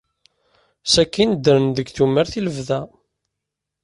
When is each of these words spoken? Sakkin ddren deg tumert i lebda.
Sakkin 0.93 1.29
ddren 1.35 1.65
deg 1.77 1.87
tumert 1.95 2.33
i 2.39 2.41
lebda. 2.45 2.81